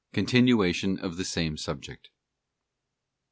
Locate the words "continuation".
0.13-0.97